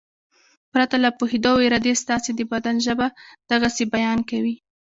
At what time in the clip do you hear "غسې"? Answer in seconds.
3.61-3.85